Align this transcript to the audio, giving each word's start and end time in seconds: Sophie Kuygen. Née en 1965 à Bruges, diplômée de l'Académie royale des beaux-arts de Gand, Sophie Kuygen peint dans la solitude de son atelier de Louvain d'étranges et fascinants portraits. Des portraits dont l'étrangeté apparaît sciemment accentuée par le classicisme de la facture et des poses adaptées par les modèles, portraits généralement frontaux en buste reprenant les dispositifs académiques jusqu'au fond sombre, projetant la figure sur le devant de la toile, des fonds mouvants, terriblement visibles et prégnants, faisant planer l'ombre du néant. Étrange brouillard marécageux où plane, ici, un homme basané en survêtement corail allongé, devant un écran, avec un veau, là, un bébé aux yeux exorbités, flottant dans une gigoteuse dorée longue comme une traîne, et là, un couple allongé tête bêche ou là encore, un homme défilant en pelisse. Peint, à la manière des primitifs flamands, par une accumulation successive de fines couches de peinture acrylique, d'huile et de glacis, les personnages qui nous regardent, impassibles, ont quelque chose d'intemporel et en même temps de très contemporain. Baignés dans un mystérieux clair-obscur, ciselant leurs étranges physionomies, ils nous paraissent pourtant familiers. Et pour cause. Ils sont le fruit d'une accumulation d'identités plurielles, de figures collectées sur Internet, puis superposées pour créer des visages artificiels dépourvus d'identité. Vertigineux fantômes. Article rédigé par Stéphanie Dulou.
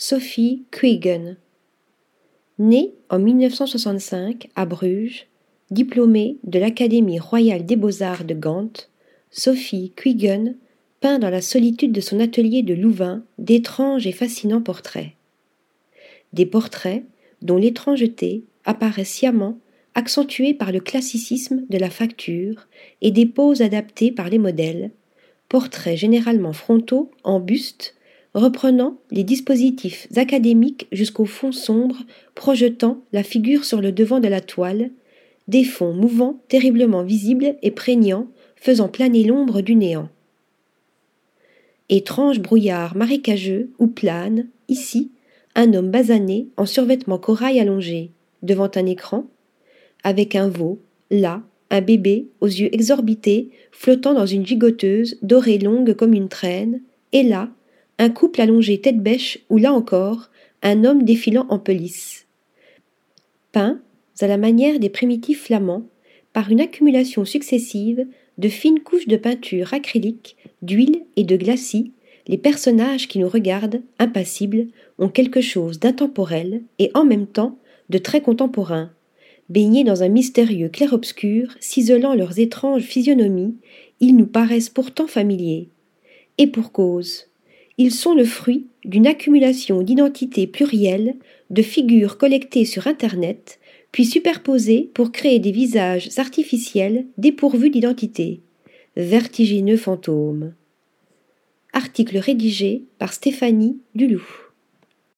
Sophie 0.00 0.62
Kuygen. 0.70 1.38
Née 2.60 2.94
en 3.10 3.18
1965 3.18 4.48
à 4.54 4.64
Bruges, 4.64 5.26
diplômée 5.72 6.36
de 6.44 6.60
l'Académie 6.60 7.18
royale 7.18 7.66
des 7.66 7.74
beaux-arts 7.74 8.22
de 8.22 8.34
Gand, 8.34 8.70
Sophie 9.32 9.92
Kuygen 9.96 10.54
peint 11.00 11.18
dans 11.18 11.30
la 11.30 11.40
solitude 11.40 11.90
de 11.90 12.00
son 12.00 12.20
atelier 12.20 12.62
de 12.62 12.74
Louvain 12.74 13.24
d'étranges 13.38 14.06
et 14.06 14.12
fascinants 14.12 14.62
portraits. 14.62 15.14
Des 16.32 16.46
portraits 16.46 17.02
dont 17.42 17.56
l'étrangeté 17.56 18.44
apparaît 18.64 19.04
sciemment 19.04 19.58
accentuée 19.96 20.54
par 20.54 20.70
le 20.70 20.78
classicisme 20.78 21.64
de 21.70 21.76
la 21.76 21.90
facture 21.90 22.68
et 23.02 23.10
des 23.10 23.26
poses 23.26 23.62
adaptées 23.62 24.12
par 24.12 24.28
les 24.28 24.38
modèles, 24.38 24.92
portraits 25.48 25.98
généralement 25.98 26.52
frontaux 26.52 27.10
en 27.24 27.40
buste 27.40 27.96
reprenant 28.38 28.98
les 29.10 29.24
dispositifs 29.24 30.08
académiques 30.16 30.86
jusqu'au 30.92 31.24
fond 31.24 31.52
sombre, 31.52 31.98
projetant 32.34 33.00
la 33.12 33.22
figure 33.22 33.64
sur 33.64 33.80
le 33.80 33.92
devant 33.92 34.20
de 34.20 34.28
la 34.28 34.40
toile, 34.40 34.90
des 35.48 35.64
fonds 35.64 35.94
mouvants, 35.94 36.40
terriblement 36.48 37.02
visibles 37.02 37.56
et 37.62 37.70
prégnants, 37.70 38.28
faisant 38.56 38.88
planer 38.88 39.24
l'ombre 39.24 39.60
du 39.60 39.74
néant. 39.74 40.08
Étrange 41.88 42.40
brouillard 42.40 42.96
marécageux 42.96 43.70
où 43.78 43.86
plane, 43.86 44.48
ici, 44.68 45.10
un 45.54 45.72
homme 45.72 45.90
basané 45.90 46.48
en 46.56 46.66
survêtement 46.66 47.18
corail 47.18 47.58
allongé, 47.58 48.10
devant 48.42 48.70
un 48.74 48.86
écran, 48.86 49.24
avec 50.04 50.36
un 50.36 50.48
veau, 50.48 50.80
là, 51.10 51.42
un 51.70 51.80
bébé 51.80 52.28
aux 52.40 52.46
yeux 52.46 52.72
exorbités, 52.74 53.50
flottant 53.72 54.14
dans 54.14 54.26
une 54.26 54.46
gigoteuse 54.46 55.18
dorée 55.22 55.58
longue 55.58 55.94
comme 55.94 56.12
une 56.12 56.28
traîne, 56.28 56.82
et 57.12 57.22
là, 57.22 57.50
un 57.98 58.10
couple 58.10 58.40
allongé 58.40 58.80
tête 58.80 59.02
bêche 59.02 59.40
ou 59.48 59.58
là 59.58 59.72
encore, 59.72 60.30
un 60.62 60.84
homme 60.84 61.04
défilant 61.04 61.46
en 61.48 61.58
pelisse. 61.58 62.26
Peint, 63.52 63.80
à 64.20 64.26
la 64.26 64.36
manière 64.36 64.78
des 64.78 64.88
primitifs 64.88 65.44
flamands, 65.44 65.84
par 66.32 66.50
une 66.50 66.60
accumulation 66.60 67.24
successive 67.24 68.06
de 68.38 68.48
fines 68.48 68.80
couches 68.80 69.08
de 69.08 69.16
peinture 69.16 69.74
acrylique, 69.74 70.36
d'huile 70.62 71.02
et 71.16 71.24
de 71.24 71.36
glacis, 71.36 71.92
les 72.26 72.38
personnages 72.38 73.08
qui 73.08 73.18
nous 73.18 73.28
regardent, 73.28 73.80
impassibles, 73.98 74.66
ont 74.98 75.08
quelque 75.08 75.40
chose 75.40 75.80
d'intemporel 75.80 76.62
et 76.78 76.90
en 76.94 77.04
même 77.04 77.26
temps 77.26 77.58
de 77.88 77.98
très 77.98 78.20
contemporain. 78.20 78.90
Baignés 79.48 79.84
dans 79.84 80.02
un 80.02 80.08
mystérieux 80.08 80.68
clair-obscur, 80.68 81.54
ciselant 81.58 82.14
leurs 82.14 82.38
étranges 82.38 82.82
physionomies, 82.82 83.56
ils 83.98 84.14
nous 84.14 84.26
paraissent 84.26 84.68
pourtant 84.68 85.06
familiers. 85.06 85.70
Et 86.36 86.46
pour 86.46 86.70
cause. 86.70 87.27
Ils 87.78 87.92
sont 87.92 88.14
le 88.14 88.24
fruit 88.24 88.66
d'une 88.84 89.06
accumulation 89.06 89.82
d'identités 89.82 90.48
plurielles, 90.48 91.14
de 91.50 91.62
figures 91.62 92.18
collectées 92.18 92.64
sur 92.64 92.88
Internet, 92.88 93.60
puis 93.92 94.04
superposées 94.04 94.90
pour 94.94 95.12
créer 95.12 95.38
des 95.38 95.52
visages 95.52 96.10
artificiels 96.18 97.06
dépourvus 97.16 97.70
d'identité. 97.70 98.40
Vertigineux 98.96 99.76
fantômes. 99.76 100.54
Article 101.72 102.18
rédigé 102.18 102.82
par 102.98 103.12
Stéphanie 103.12 103.78
Dulou. 103.94 104.47